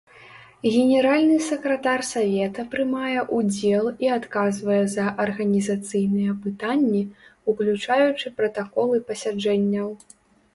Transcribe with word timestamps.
Генеральны 0.75 1.33
сакратар 1.47 2.01
савета 2.11 2.63
прымае 2.71 3.19
ўдзел 3.39 3.85
і 4.05 4.09
адказвае 4.15 4.79
за 4.95 5.05
арганізацыйныя 5.27 6.31
пытанні, 6.47 7.03
уключаючы 7.55 8.35
пратаколы 8.41 8.97
пасяджэнняў. 9.13 9.89